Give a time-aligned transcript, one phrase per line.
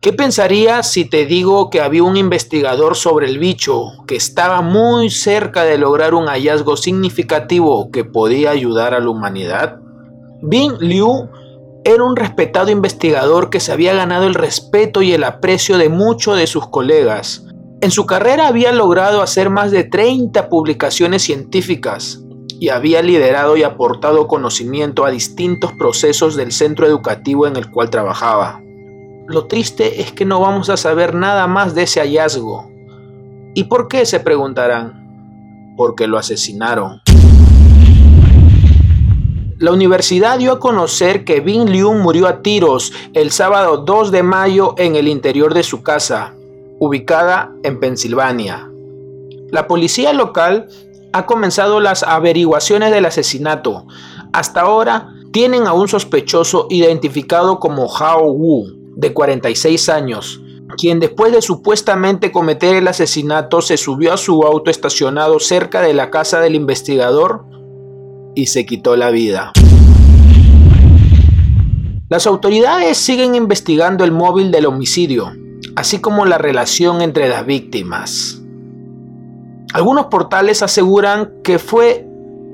[0.00, 5.10] ¿Qué pensarías si te digo que había un investigador sobre el bicho que estaba muy
[5.10, 9.80] cerca de lograr un hallazgo significativo que podía ayudar a la humanidad?
[10.40, 11.28] Bing Liu
[11.82, 16.38] era un respetado investigador que se había ganado el respeto y el aprecio de muchos
[16.38, 17.44] de sus colegas.
[17.80, 22.20] En su carrera había logrado hacer más de 30 publicaciones científicas
[22.60, 27.90] y había liderado y aportado conocimiento a distintos procesos del centro educativo en el cual
[27.90, 28.60] trabajaba.
[29.28, 32.70] Lo triste es que no vamos a saber nada más de ese hallazgo.
[33.52, 34.06] ¿Y por qué?
[34.06, 35.74] se preguntarán.
[35.76, 37.02] Porque lo asesinaron.
[39.58, 44.22] La universidad dio a conocer que Bing Liu murió a tiros el sábado 2 de
[44.22, 46.32] mayo en el interior de su casa,
[46.78, 48.70] ubicada en Pensilvania.
[49.50, 50.68] La policía local
[51.12, 53.84] ha comenzado las averiguaciones del asesinato.
[54.32, 60.42] Hasta ahora tienen a un sospechoso identificado como Hao Wu, de 46 años,
[60.76, 65.94] quien después de supuestamente cometer el asesinato se subió a su auto estacionado cerca de
[65.94, 67.46] la casa del investigador
[68.34, 69.52] y se quitó la vida.
[72.08, 75.32] Las autoridades siguen investigando el móvil del homicidio,
[75.76, 78.42] así como la relación entre las víctimas.
[79.72, 82.04] Algunos portales aseguran que fue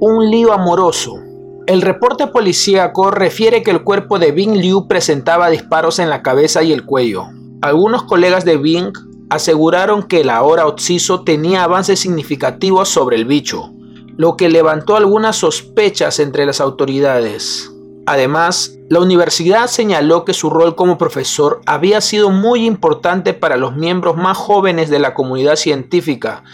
[0.00, 1.23] un lío amoroso
[1.66, 6.62] el reporte policíaco refiere que el cuerpo de Bing Liu presentaba disparos en la cabeza
[6.62, 7.24] y el cuello.
[7.62, 8.92] Algunos colegas de Bing
[9.30, 13.72] aseguraron que el ahora occiso tenía avances significativos sobre el bicho,
[14.16, 17.70] lo que levantó algunas sospechas entre las autoridades.
[18.04, 23.74] Además, la universidad señaló que su rol como profesor había sido muy importante para los
[23.74, 26.44] miembros más jóvenes de la comunidad científica,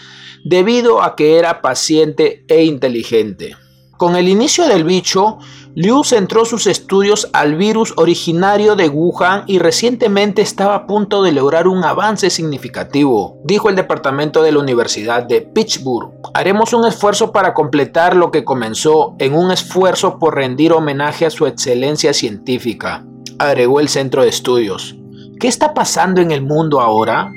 [0.44, 3.56] debido a que era paciente e inteligente.
[4.00, 5.36] Con el inicio del bicho,
[5.74, 11.32] Liu centró sus estudios al virus originario de Wuhan y recientemente estaba a punto de
[11.32, 16.14] lograr un avance significativo, dijo el departamento de la Universidad de Pittsburgh.
[16.32, 21.30] Haremos un esfuerzo para completar lo que comenzó en un esfuerzo por rendir homenaje a
[21.30, 23.04] su excelencia científica,
[23.38, 24.96] agregó el centro de estudios.
[25.38, 27.30] ¿Qué está pasando en el mundo ahora?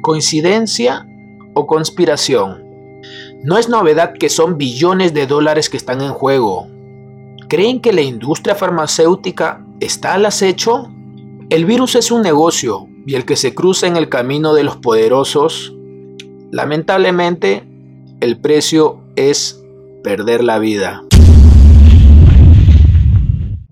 [0.00, 1.06] ¿Coincidencia
[1.52, 2.63] o conspiración?
[3.44, 6.66] No es novedad que son billones de dólares que están en juego.
[7.46, 10.90] ¿Creen que la industria farmacéutica está al acecho?
[11.50, 14.78] El virus es un negocio y el que se cruza en el camino de los
[14.78, 15.74] poderosos,
[16.52, 17.68] lamentablemente,
[18.20, 19.62] el precio es
[20.02, 21.04] perder la vida.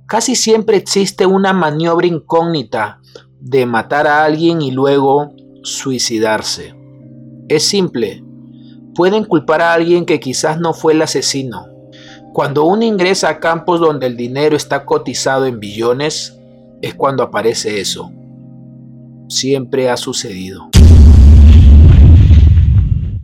[0.04, 3.00] Casi siempre existe una maniobra incógnita
[3.40, 6.74] de matar a alguien y luego suicidarse.
[7.48, 8.22] Es simple,
[8.94, 11.66] pueden culpar a alguien que quizás no fue el asesino.
[12.32, 16.38] Cuando uno ingresa a campos donde el dinero está cotizado en billones,
[16.80, 18.10] es cuando aparece eso.
[19.28, 20.70] Siempre ha sucedido.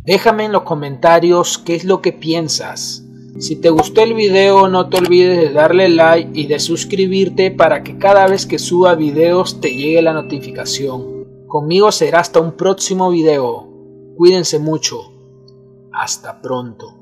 [0.04, 3.04] Déjame en los comentarios qué es lo que piensas.
[3.38, 7.82] Si te gustó el video no te olvides de darle like y de suscribirte para
[7.82, 11.26] que cada vez que suba videos te llegue la notificación.
[11.46, 13.68] Conmigo será hasta un próximo video.
[14.16, 15.17] Cuídense mucho.
[16.00, 16.97] Hasta pronto.